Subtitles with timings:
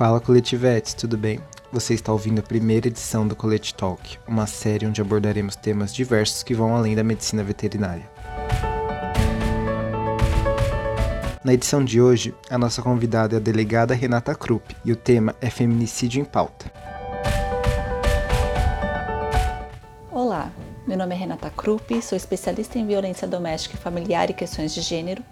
[0.00, 1.40] Fala Coletivetes, tudo bem?
[1.70, 6.42] Você está ouvindo a primeira edição do Colete Talk, uma série onde abordaremos temas diversos
[6.42, 8.10] que vão além da medicina veterinária.
[11.44, 15.36] Na edição de hoje, a nossa convidada é a delegada Renata Krupp e o tema
[15.38, 16.72] é feminicídio em pauta.
[20.10, 20.50] Olá,
[20.86, 24.80] meu nome é Renata Krupp, sou especialista em violência doméstica e familiar e questões de
[24.80, 25.22] gênero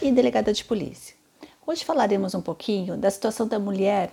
[0.00, 1.17] e delegada de polícia.
[1.70, 4.10] Hoje falaremos um pouquinho da situação da mulher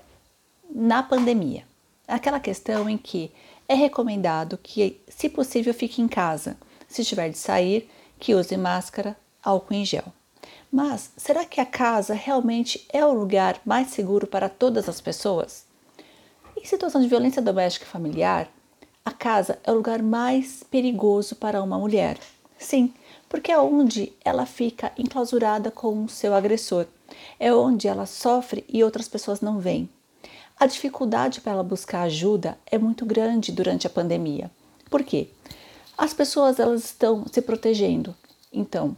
[0.70, 1.64] na pandemia.
[2.06, 3.32] Aquela questão em que
[3.66, 6.58] é recomendado que, se possível, fique em casa.
[6.86, 10.04] Se tiver de sair, que use máscara, álcool em gel.
[10.70, 15.66] Mas será que a casa realmente é o lugar mais seguro para todas as pessoas?
[16.58, 18.50] Em situação de violência doméstica e familiar,
[19.06, 22.20] a casa é o lugar mais perigoso para uma mulher.
[22.60, 22.94] Sim,
[23.30, 26.86] porque é onde ela fica enclausurada com o seu agressor
[27.40, 29.90] é onde ela sofre e outras pessoas não veem.
[30.58, 34.50] A dificuldade para ela buscar ajuda é muito grande durante a pandemia.
[34.90, 35.28] Por quê?
[35.98, 38.16] As pessoas elas estão se protegendo.
[38.52, 38.96] Então,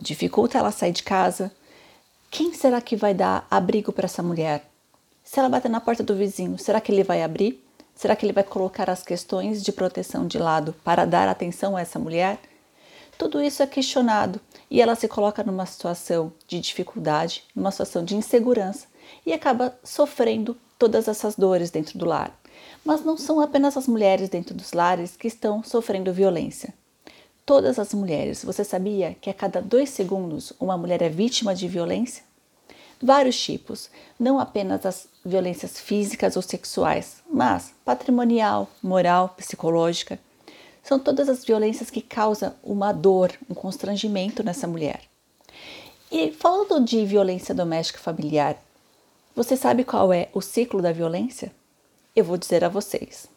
[0.00, 1.52] dificulta ela sair de casa.
[2.30, 4.68] Quem será que vai dar abrigo para essa mulher?
[5.22, 7.64] Se ela bater na porta do vizinho, será que ele vai abrir?
[7.94, 11.80] Será que ele vai colocar as questões de proteção de lado para dar atenção a
[11.80, 12.38] essa mulher?
[13.18, 14.40] Tudo isso é questionado
[14.70, 18.86] e ela se coloca numa situação de dificuldade, numa situação de insegurança
[19.24, 22.38] e acaba sofrendo todas essas dores dentro do lar.
[22.84, 26.74] Mas não são apenas as mulheres dentro dos lares que estão sofrendo violência.
[27.44, 31.66] Todas as mulheres, você sabia que a cada dois segundos uma mulher é vítima de
[31.66, 32.22] violência?
[33.00, 40.18] Vários tipos, não apenas as violências físicas ou sexuais, mas patrimonial, moral, psicológica
[40.82, 45.02] são todas as violências que causam uma dor, um constrangimento nessa mulher.
[46.10, 48.56] E falando de violência doméstica familiar,
[49.36, 51.52] você sabe qual é o ciclo da violência?
[52.16, 53.28] Eu vou dizer a vocês.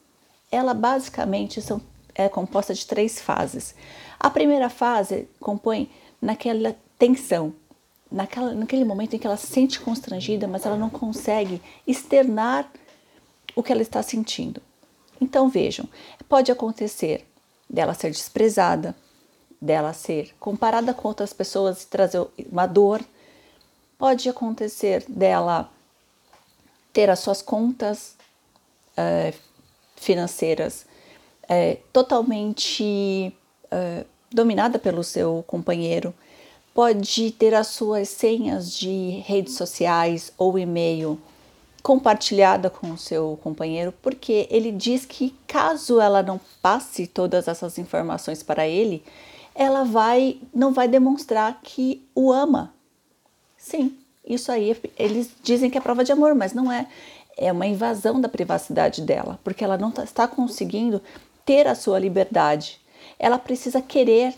[0.50, 1.82] Ela basicamente são,
[2.16, 3.76] é composta de três fases.
[4.20, 5.92] A primeira fase compõe
[6.22, 7.54] naquela tensão,
[8.12, 12.72] naquela, naquele momento em que ela se sente constrangida, mas ela não consegue externar
[13.56, 14.62] o que ela está sentindo.
[15.20, 15.88] Então vejam,
[16.28, 17.28] pode acontecer
[17.72, 18.94] dela ser desprezada,
[19.62, 23.02] dela ser comparada com outras pessoas e trazer uma dor.
[23.98, 25.70] Pode acontecer dela
[26.92, 28.16] ter as suas contas
[28.98, 29.34] uh,
[29.96, 30.86] financeiras
[31.44, 33.34] uh, totalmente
[33.72, 36.14] uh, dominada pelo seu companheiro.
[36.74, 41.20] Pode ter as suas senhas de redes sociais ou e-mail
[41.82, 47.78] compartilhada com o seu companheiro, porque ele diz que caso ela não passe todas essas
[47.78, 49.04] informações para ele,
[49.56, 52.74] ela vai não vai demonstrar que o ama.
[53.58, 56.88] Sim, isso aí eles dizem que é prova de amor, mas não é.
[57.38, 61.02] É uma invasão da privacidade dela, porque ela não tá, está conseguindo
[61.46, 62.80] ter a sua liberdade.
[63.18, 64.36] Ela precisa querer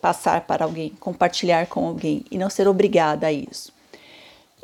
[0.00, 3.72] passar para alguém, compartilhar com alguém e não ser obrigada a isso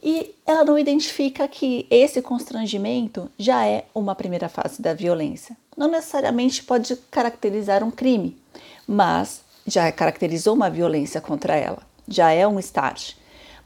[0.03, 5.57] e ela não identifica que esse constrangimento já é uma primeira fase da violência.
[5.77, 8.37] Não necessariamente pode caracterizar um crime,
[8.87, 13.15] mas já caracterizou uma violência contra ela, já é um start.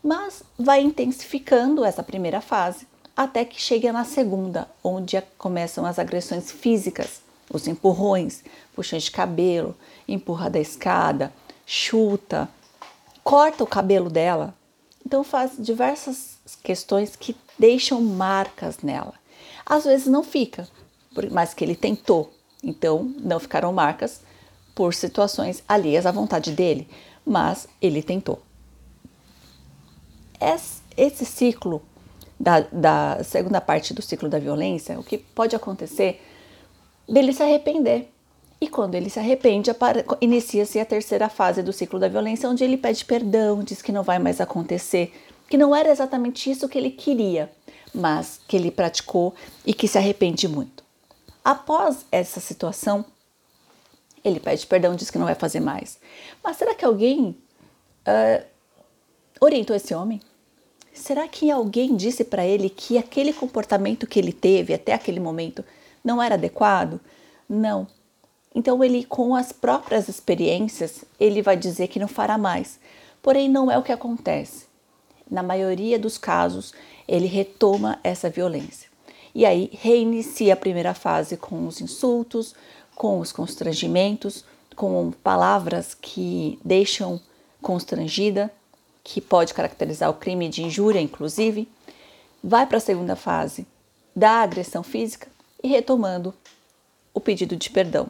[0.03, 2.87] Mas vai intensificando essa primeira fase
[3.17, 7.21] até que chegue na segunda, onde começam as agressões físicas,
[7.53, 8.43] os empurrões,
[8.75, 9.77] puxões de cabelo,
[10.09, 11.33] empurra da escada,
[11.67, 12.49] chuta,
[13.23, 14.55] corta o cabelo dela,
[15.05, 19.15] então faz diversas questões que deixam marcas nela.
[19.65, 20.69] Às vezes não fica,
[21.31, 22.33] mas que ele tentou.
[22.63, 24.21] Então não ficaram marcas
[24.75, 26.89] por situações alheias à vontade dele,
[27.25, 28.41] mas ele tentou.
[30.97, 31.83] Esse ciclo
[32.39, 36.23] da, da segunda parte do ciclo da violência, o que pode acontecer
[37.09, 38.11] dele se arrepender
[38.61, 39.71] e quando ele se arrepende,
[40.21, 44.03] inicia-se a terceira fase do ciclo da violência, onde ele pede perdão, diz que não
[44.03, 45.15] vai mais acontecer,
[45.49, 47.51] que não era exatamente isso que ele queria,
[47.95, 50.85] mas que ele praticou e que se arrepende muito.
[51.43, 53.03] Após essa situação,
[54.23, 55.99] ele pede perdão, diz que não vai fazer mais.
[56.45, 57.35] Mas será que alguém
[58.07, 58.45] uh,
[59.41, 60.21] orientou esse homem?
[60.93, 65.65] Será que alguém disse para ele que aquele comportamento que ele teve até aquele momento
[66.05, 67.01] não era adequado?
[67.49, 67.87] Não.
[68.55, 72.81] Então ele com as próprias experiências, ele vai dizer que não fará mais.
[73.23, 74.67] Porém não é o que acontece.
[75.31, 76.75] Na maioria dos casos,
[77.07, 78.91] ele retoma essa violência.
[79.35, 82.55] E aí reinicia a primeira fase com os insultos,
[82.97, 84.45] com os constrangimentos,
[84.75, 87.21] com palavras que deixam
[87.63, 88.51] constrangida,
[89.05, 91.69] que pode caracterizar o crime de injúria, inclusive.
[92.43, 93.67] vai para a segunda fase
[94.17, 95.29] da agressão física
[95.63, 96.35] e retomando
[97.13, 98.09] o pedido de perdão.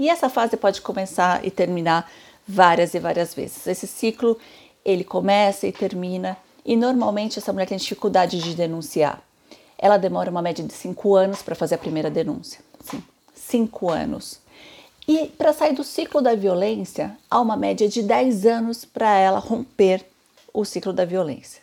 [0.00, 2.10] E essa fase pode começar e terminar
[2.48, 3.66] várias e várias vezes.
[3.66, 4.38] Esse ciclo
[4.82, 9.22] ele começa e termina e normalmente essa mulher tem dificuldade de denunciar.
[9.76, 12.60] Ela demora uma média de cinco anos para fazer a primeira denúncia.
[12.82, 13.04] Sim,
[13.34, 14.40] cinco anos.
[15.06, 19.38] E para sair do ciclo da violência, há uma média de 10 anos para ela
[19.38, 20.02] romper
[20.50, 21.60] o ciclo da violência.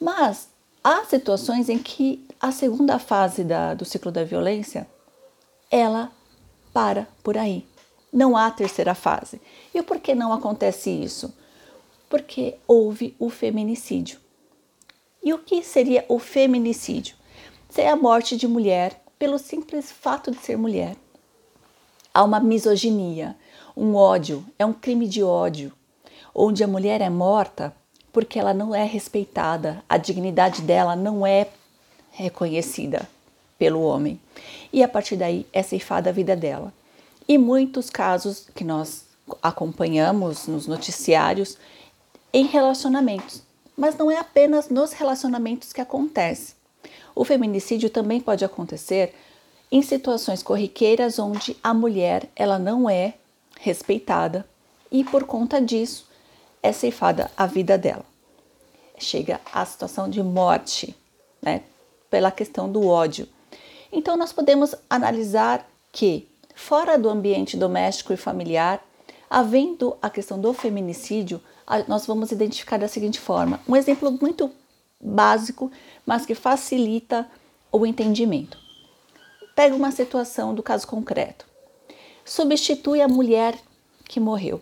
[0.00, 0.48] Mas
[0.82, 4.86] há situações em que a segunda fase da, do ciclo da violência
[5.70, 6.10] ela
[6.74, 7.64] para por aí.
[8.12, 9.40] Não há terceira fase.
[9.72, 11.32] E por que não acontece isso?
[12.10, 14.18] Porque houve o feminicídio.
[15.22, 17.16] E o que seria o feminicídio?
[17.70, 20.96] Seria a morte de mulher pelo simples fato de ser mulher.
[22.12, 23.36] Há uma misoginia,
[23.76, 25.72] um ódio, é um crime de ódio,
[26.34, 27.74] onde a mulher é morta
[28.12, 31.48] porque ela não é respeitada, a dignidade dela não é
[32.12, 33.08] reconhecida
[33.58, 34.20] pelo homem.
[34.72, 36.72] E a partir daí é ceifada a vida dela.
[37.26, 39.04] E muitos casos que nós
[39.42, 41.56] acompanhamos nos noticiários
[42.32, 43.42] em relacionamentos.
[43.76, 46.54] Mas não é apenas nos relacionamentos que acontece.
[47.14, 49.14] O feminicídio também pode acontecer
[49.70, 53.14] em situações corriqueiras onde a mulher ela não é
[53.60, 54.46] respeitada
[54.90, 56.06] e por conta disso
[56.62, 58.04] é ceifada a vida dela.
[58.98, 60.96] Chega à situação de morte,
[61.42, 61.62] né,
[62.08, 63.28] pela questão do ódio.
[63.94, 68.84] Então nós podemos analisar que fora do ambiente doméstico e familiar,
[69.30, 71.40] havendo a questão do feminicídio,
[71.86, 74.50] nós vamos identificar da seguinte forma: um exemplo muito
[75.00, 75.70] básico,
[76.04, 77.30] mas que facilita
[77.70, 78.58] o entendimento.
[79.54, 81.46] Pega uma situação do caso concreto.
[82.24, 83.56] Substitui a mulher
[84.08, 84.60] que morreu.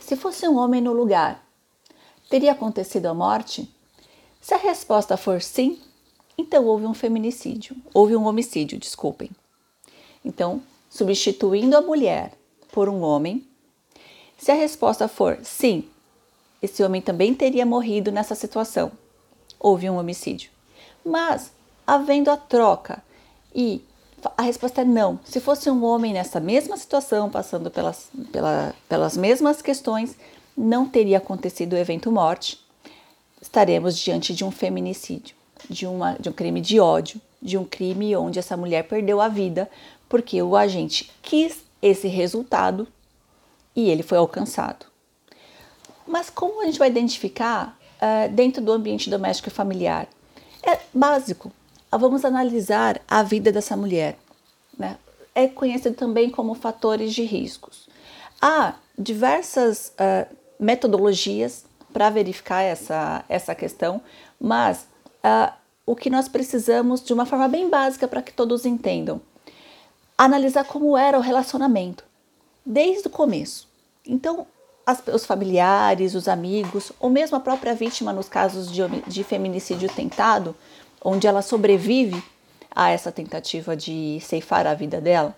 [0.00, 1.42] Se fosse um homem no lugar,
[2.28, 3.74] teria acontecido a morte?
[4.38, 5.80] Se a resposta for sim,
[6.36, 9.30] então houve um feminicídio, houve um homicídio, desculpem.
[10.24, 12.32] Então, substituindo a mulher
[12.70, 13.46] por um homem,
[14.38, 15.84] se a resposta for sim,
[16.60, 18.92] esse homem também teria morrido nessa situação.
[19.58, 20.50] Houve um homicídio.
[21.04, 21.52] Mas,
[21.86, 23.02] havendo a troca
[23.54, 23.84] e
[24.36, 25.18] a resposta é não.
[25.24, 30.16] Se fosse um homem nessa mesma situação, passando pelas, pela, pelas mesmas questões,
[30.56, 32.60] não teria acontecido o evento morte.
[33.40, 35.34] Estaremos diante de um feminicídio,
[35.68, 39.28] de, uma, de um crime de ódio, de um crime onde essa mulher perdeu a
[39.28, 39.68] vida
[40.08, 42.86] porque o agente quis esse resultado
[43.74, 44.86] e ele foi alcançado.
[46.06, 50.06] Mas como a gente vai identificar uh, dentro do ambiente doméstico e familiar?
[50.62, 51.50] É básico.
[51.90, 54.18] Vamos analisar a vida dessa mulher.
[54.78, 54.96] Né?
[55.34, 57.88] É conhecido também como fatores de riscos.
[58.40, 64.00] Há diversas uh, metodologias para verificar essa, essa questão,
[64.40, 64.86] mas
[65.24, 65.52] uh,
[65.86, 69.20] o que nós precisamos, de uma forma bem básica para que todos entendam,
[70.16, 72.04] analisar como era o relacionamento
[72.64, 73.68] desde o começo.
[74.06, 74.46] Então,
[74.86, 79.88] as, os familiares, os amigos, ou mesmo a própria vítima nos casos de, de feminicídio
[79.88, 80.54] tentado,
[81.04, 82.22] onde ela sobrevive
[82.74, 85.36] a essa tentativa de ceifar a vida dela,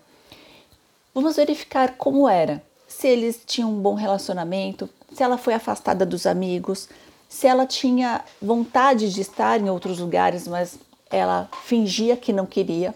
[1.14, 2.62] vamos verificar como era.
[2.87, 6.88] Se eles tinham um bom relacionamento, se ela foi afastada dos amigos,
[7.35, 10.79] se ela tinha vontade de estar em outros lugares, mas
[11.11, 12.95] ela fingia que não queria.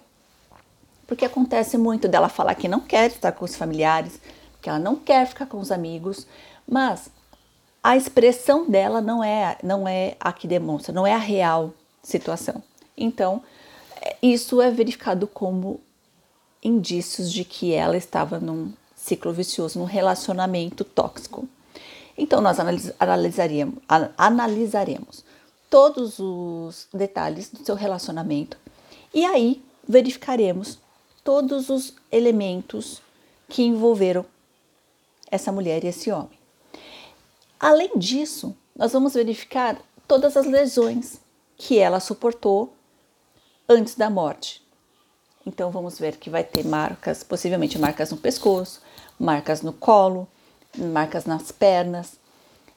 [1.09, 4.21] Porque acontece muito dela falar que não quer estar com os familiares,
[4.63, 6.25] que ela não quer ficar com os amigos,
[6.69, 7.11] mas
[7.83, 12.63] a expressão dela não é não é a que demonstra, não é a real situação.
[12.97, 13.43] Então,
[14.23, 15.81] isso é verificado como
[16.63, 21.49] indícios de que ela estava num ciclo vicioso, num relacionamento tóxico.
[22.19, 22.59] Então, nós
[22.99, 23.77] analisaríamos,
[24.19, 25.25] analisaremos
[25.71, 28.59] todos os detalhes do seu relacionamento
[29.15, 30.81] e aí verificaremos
[31.23, 33.01] todos os elementos
[33.49, 34.27] que envolveram
[35.31, 36.39] essa mulher e esse homem.
[37.61, 41.21] Além disso, nós vamos verificar todas as lesões
[41.57, 42.75] que ela suportou
[43.69, 44.67] antes da morte.
[45.47, 48.83] Então vamos ver que vai ter marcas, possivelmente marcas no pescoço,
[49.19, 50.29] marcas no colo,
[50.77, 52.15] marcas nas pernas.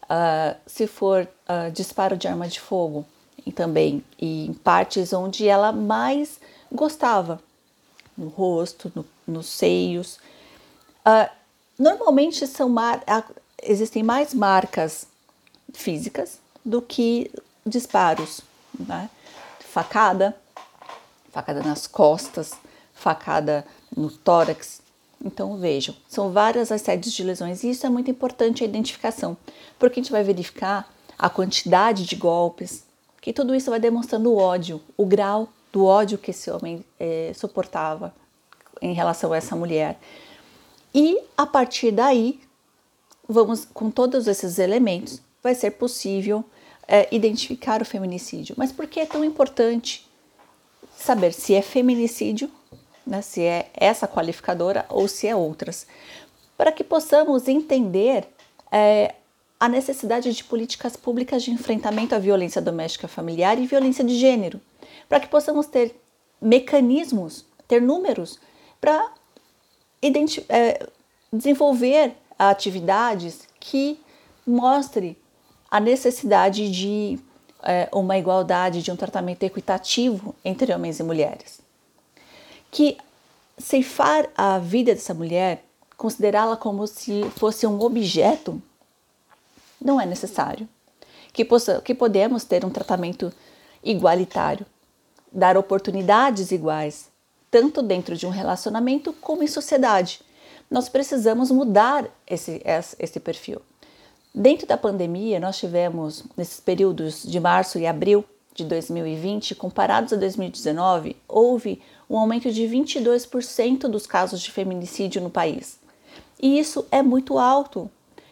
[0.03, 3.05] Uh, se for uh, disparo de arma de fogo,
[3.45, 6.39] e também e em partes onde ela mais
[6.71, 7.41] gostava,
[8.17, 10.19] no rosto, no, nos seios.
[11.05, 11.41] Uh,
[11.81, 13.01] Normalmente são mar...
[13.63, 15.07] existem mais marcas
[15.73, 17.31] físicas do que
[17.65, 18.41] disparos,
[18.79, 19.09] né?
[19.59, 20.37] Facada,
[21.31, 22.51] facada nas costas,
[22.93, 23.65] facada
[23.97, 24.79] no tórax.
[25.23, 29.37] Então vejam, são várias as sedes de lesões e isso é muito importante a identificação,
[29.77, 32.83] porque a gente vai verificar a quantidade de golpes,
[33.21, 37.31] que tudo isso vai demonstrando o ódio, o grau do ódio que esse homem é,
[37.35, 38.13] suportava
[38.81, 39.99] em relação a essa mulher.
[40.93, 42.41] E a partir daí,
[43.29, 46.43] vamos com todos esses elementos, vai ser possível
[46.87, 48.55] é, identificar o feminicídio.
[48.57, 50.09] Mas por que é tão importante
[50.97, 52.51] saber se é feminicídio,
[53.05, 55.87] né, se é essa qualificadora ou se é outras?
[56.57, 58.27] Para que possamos entender
[58.71, 59.15] é,
[59.59, 64.59] a necessidade de políticas públicas de enfrentamento à violência doméstica familiar e violência de gênero,
[65.07, 65.95] para que possamos ter
[66.41, 68.39] mecanismos, ter números
[68.79, 69.11] para
[70.49, 70.87] é,
[71.31, 73.99] desenvolver atividades que
[74.45, 75.15] mostre
[75.69, 77.19] a necessidade de
[77.63, 81.61] é, uma igualdade, de um tratamento equitativo entre homens e mulheres.
[82.71, 82.97] Que
[83.57, 85.63] ceifar a vida dessa mulher,
[85.97, 88.61] considerá-la como se fosse um objeto,
[89.79, 90.67] não é necessário.
[91.33, 93.31] Que, possa, que podemos ter um tratamento
[93.83, 94.65] igualitário,
[95.31, 97.09] dar oportunidades iguais,
[97.49, 100.21] tanto dentro de um relacionamento como em sociedade.
[100.69, 102.61] Nós precisamos mudar esse,
[102.97, 103.61] esse perfil.
[104.33, 108.23] Dentro da pandemia, nós tivemos, nesses períodos de março e abril
[108.53, 115.29] de 2020, comparados a 2019, houve um aumento de 22% dos casos de feminicídio no
[115.29, 115.79] país.
[116.41, 117.89] E isso é muito alto.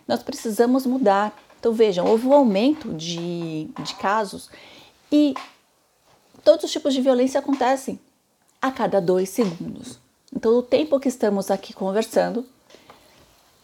[0.08, 1.38] Nós precisamos mudar.
[1.60, 4.50] Então, vejam, houve um aumento de, de casos
[5.12, 5.34] e
[6.44, 8.00] todos os tipos de violência acontecem
[8.62, 10.00] a cada dois segundos.
[10.34, 12.46] Então, o tempo que estamos aqui conversando,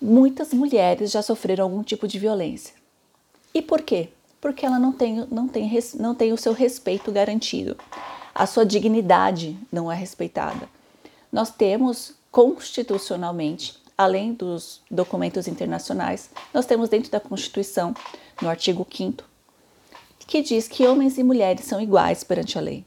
[0.01, 2.73] muitas mulheres já sofreram algum tipo de violência.
[3.53, 4.09] E por quê?
[4.39, 7.77] Porque ela não tem, não tem, não tem o seu respeito garantido.
[8.33, 10.69] A sua dignidade não é respeitada.
[11.31, 17.93] Nós temos constitucionalmente, além dos documentos internacionais, nós temos dentro da Constituição,
[18.41, 19.35] no artigo 5
[20.27, 22.83] que diz que homens e mulheres são iguais perante a lei.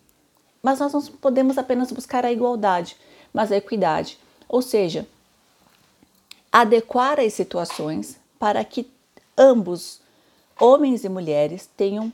[0.62, 2.96] Mas nós não podemos apenas buscar a igualdade,
[3.32, 4.18] mas a equidade.
[4.48, 5.06] Ou seja,
[6.50, 8.90] adequar as situações para que
[9.36, 10.00] ambos,
[10.60, 12.12] homens e mulheres, tenham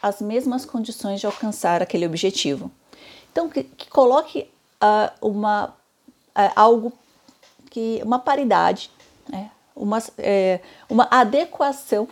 [0.00, 2.70] as mesmas condições de alcançar aquele objetivo.
[3.32, 4.48] Então, que, que coloque
[4.82, 6.92] uh, uma, uh, algo
[7.70, 8.90] que uma paridade,
[9.28, 9.50] né?
[9.74, 12.08] uma, é, uma adequação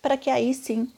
[0.00, 0.90] para que aí sim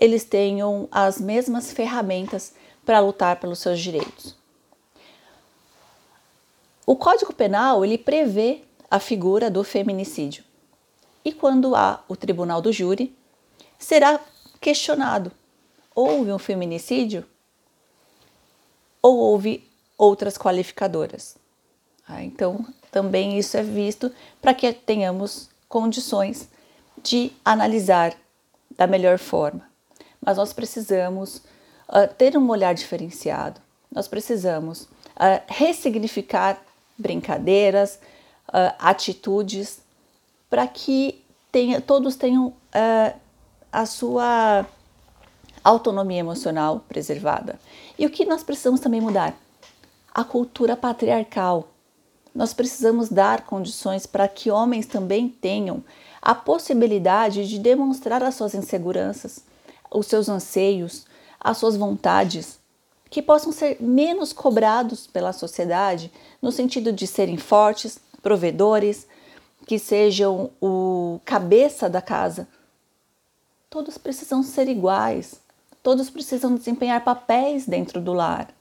[0.00, 4.34] eles tenham as mesmas ferramentas para lutar pelos seus direitos.
[6.86, 10.44] O Código Penal ele prevê a figura do feminicídio.
[11.24, 13.14] E quando há o tribunal do júri,
[13.84, 14.20] será
[14.60, 15.32] questionado:
[15.94, 17.24] houve um feminicídio
[19.00, 21.36] ou houve outras qualificadoras?
[22.08, 26.48] Ah, então, também isso é visto para que tenhamos condições
[27.02, 28.14] de analisar
[28.76, 29.66] da melhor forma.
[30.20, 31.36] Mas nós precisamos
[31.88, 33.60] uh, ter um olhar diferenciado,
[33.90, 36.60] nós precisamos uh, ressignificar
[36.96, 37.98] brincadeiras,
[38.48, 39.80] uh, atitudes,
[40.48, 43.21] para que tenha, todos tenham uh,
[43.72, 44.66] a sua
[45.64, 47.58] autonomia emocional preservada.
[47.98, 49.34] E o que nós precisamos também mudar?
[50.12, 51.68] A cultura patriarcal.
[52.34, 55.82] Nós precisamos dar condições para que homens também tenham
[56.20, 59.44] a possibilidade de demonstrar as suas inseguranças,
[59.90, 61.04] os seus anseios,
[61.40, 62.58] as suas vontades,
[63.10, 66.10] que possam ser menos cobrados pela sociedade
[66.40, 69.06] no sentido de serem fortes, provedores,
[69.66, 72.48] que sejam o cabeça da casa.
[73.72, 75.40] Todos precisam ser iguais,
[75.82, 78.54] todos precisam desempenhar papéis dentro do lar.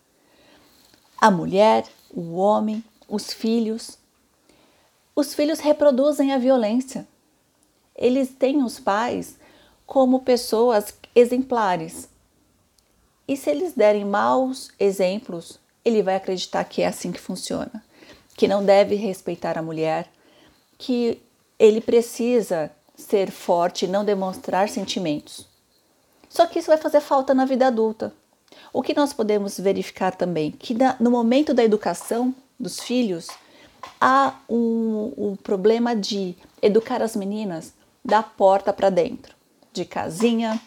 [1.19, 3.97] A mulher, o homem, os filhos.
[5.13, 7.05] Os filhos reproduzem a violência.
[7.93, 9.35] Eles têm os pais
[9.85, 12.07] como pessoas exemplares.
[13.27, 17.83] E se eles derem maus exemplos, ele vai acreditar que é assim que funciona
[18.41, 20.09] que não deve respeitar a mulher,
[20.77, 21.21] que
[21.59, 25.45] ele precisa ser forte e não demonstrar sentimentos.
[26.29, 28.13] Só que isso vai fazer falta na vida adulta.
[28.71, 30.51] O que nós podemos verificar também?
[30.51, 33.27] Que no momento da educação dos filhos,
[33.99, 39.35] há um, um problema de educar as meninas da porta para dentro,
[39.73, 40.59] de casinha,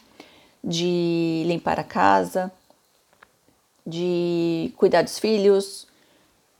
[0.62, 2.52] de limpar a casa,
[3.86, 5.86] de cuidar dos filhos,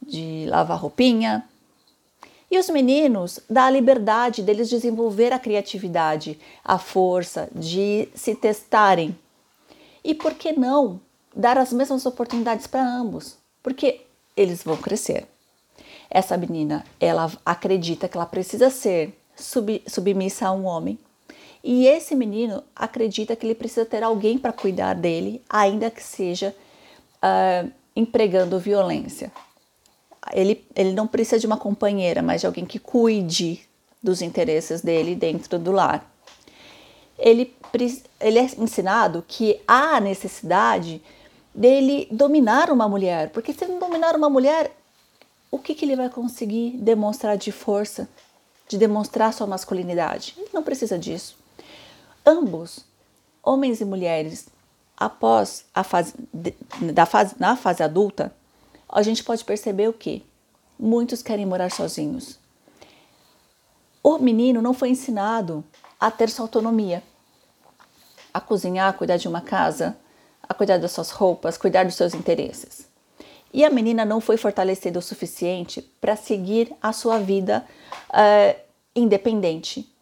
[0.00, 1.49] de lavar roupinha.
[2.55, 9.19] E os meninos dá a liberdade deles desenvolver a criatividade, a força de se testarem.
[10.05, 11.01] E por que não
[11.35, 13.37] dar as mesmas oportunidades para ambos?
[13.61, 14.03] Porque
[14.37, 15.27] eles vão crescer.
[16.09, 20.97] Essa menina, ela acredita que ela precisa ser sub, submissa a um homem
[21.61, 26.55] E esse menino acredita que ele precisa ter alguém para cuidar dele, ainda que seja
[27.17, 29.33] uh, empregando violência.
[30.33, 33.61] Ele, ele não precisa de uma companheira, mas de alguém que cuide
[34.02, 36.11] dos interesses dele dentro do lar.
[37.19, 37.54] Ele,
[38.21, 41.02] ele é ensinado que há necessidade
[41.54, 44.76] dele dominar uma mulher, porque se ele dominar uma mulher,
[45.50, 48.09] o que, que ele vai conseguir demonstrar de força,
[48.69, 50.35] de demonstrar sua masculinidade?
[50.37, 51.38] Ele não precisa disso.
[52.26, 52.85] Ambos,
[53.43, 54.49] homens e mulheres,
[54.97, 56.14] após a fase,
[56.93, 58.35] da fase, na fase adulta,
[58.95, 60.25] a gente pode perceber o que?
[60.79, 62.39] Muitos querem morar sozinhos.
[64.03, 65.65] O menino não foi ensinado
[65.99, 67.03] a ter sua autonomia,
[68.33, 69.97] a cozinhar, a cuidar de uma casa,
[70.43, 72.89] a cuidar das suas roupas, cuidar dos seus interesses.
[73.53, 77.67] E a menina não foi fortalecida o suficiente para seguir a sua vida
[78.11, 78.61] uh,
[78.95, 79.93] independente,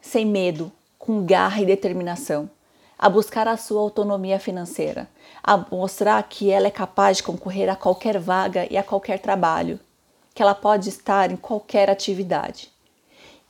[0.00, 2.50] sem medo, com garra e determinação,
[2.98, 5.08] a buscar a sua autonomia financeira,
[5.42, 9.78] a mostrar que ela é capaz de concorrer a qualquer vaga e a qualquer trabalho,
[10.34, 12.70] que ela pode estar em qualquer atividade.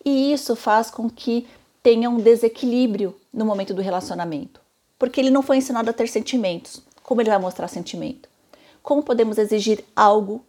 [0.05, 1.49] E isso faz com que
[1.83, 4.61] tenha um desequilíbrio no momento do relacionamento,
[4.99, 6.83] porque ele não foi ensinado a ter sentimentos.
[7.03, 8.29] Como ele vai mostrar sentimento?
[8.83, 10.45] Como podemos exigir algo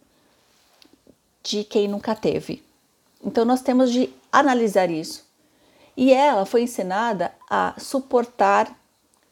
[1.42, 2.64] de quem nunca teve?
[3.24, 5.24] Então nós temos de analisar isso
[5.96, 8.72] e ela foi ensinada a suportar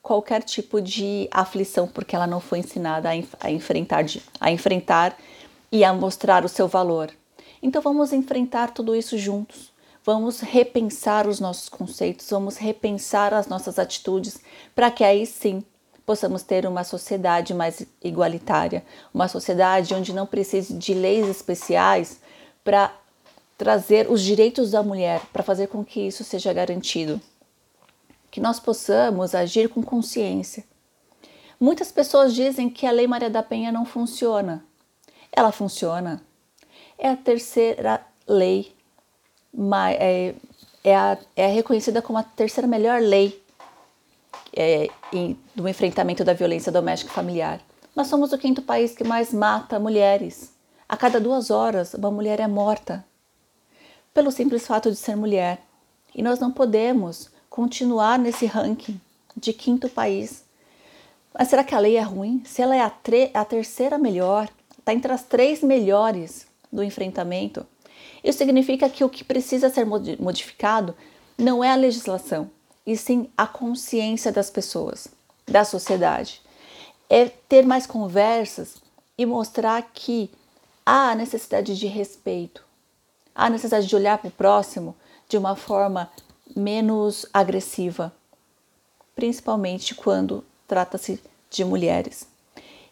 [0.06, 4.04] qualquer tipo de aflição, porque ela não foi ensinada a, a, enfrentar,
[4.38, 5.18] a enfrentar
[5.72, 7.10] e a mostrar o seu valor.
[7.60, 9.72] Então vamos enfrentar tudo isso juntos.
[10.04, 14.38] Vamos repensar os nossos conceitos, vamos repensar as nossas atitudes,
[14.76, 15.64] para que aí sim
[16.06, 22.20] possamos ter uma sociedade mais igualitária, uma sociedade onde não precise de leis especiais
[22.62, 22.94] para
[23.58, 27.20] trazer os direitos da mulher para fazer com que isso seja garantido.
[28.36, 30.62] Que nós possamos agir com consciência.
[31.58, 34.62] Muitas pessoas dizem que a Lei Maria da Penha não funciona.
[35.32, 36.20] Ela funciona.
[36.99, 38.75] É a terceira lei,
[39.99, 40.34] é,
[40.84, 43.42] é, é reconhecida como a terceira melhor lei
[44.54, 44.88] é,
[45.54, 47.62] do enfrentamento da violência doméstica e familiar.
[47.94, 50.52] Nós somos o quinto país que mais mata mulheres.
[50.86, 53.02] A cada duas horas, uma mulher é morta
[54.12, 55.62] pelo simples fato de ser mulher.
[56.14, 59.00] E nós não podemos continuar nesse ranking
[59.37, 60.45] de quinto país.
[61.39, 62.43] Mas será que a lei é ruim?
[62.45, 62.93] Se ela é a,
[63.35, 67.67] a terceira melhor, está entre as três melhores do enfrentamento,
[68.25, 70.95] isso significa que o que precisa ser modificado
[71.39, 72.50] não é a legislação,
[72.87, 75.09] e sim a consciência das pessoas,
[75.47, 76.41] da sociedade.
[77.11, 78.76] É ter mais conversas
[79.19, 80.30] e mostrar que
[80.85, 82.65] há necessidade de respeito,
[83.35, 84.97] a necessidade de olhar para o próximo
[85.28, 86.11] de uma forma
[86.56, 88.12] menos agressiva,
[89.14, 92.26] principalmente quando trata-se de mulheres.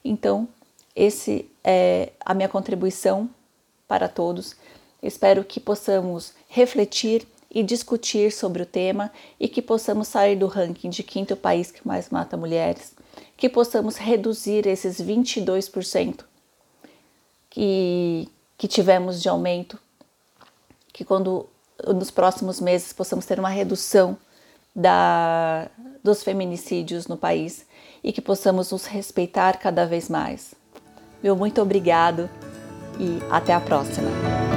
[0.05, 0.47] Então,
[0.95, 3.29] esse é a minha contribuição
[3.89, 4.55] para todos.
[5.03, 10.91] Espero que possamos refletir e discutir sobre o tema e que possamos sair do ranking
[10.91, 12.93] de quinto país que mais mata mulheres,
[13.37, 16.25] que possamos reduzir esses 22%
[17.49, 19.79] que, que tivemos de aumento
[20.93, 21.49] que quando
[21.95, 24.17] nos próximos meses possamos ter uma redução
[24.75, 25.69] da,
[26.03, 27.67] dos feminicídios no país
[28.03, 30.55] e que possamos nos respeitar cada vez mais.
[31.23, 32.29] Meu muito obrigado
[32.99, 34.54] e até a próxima.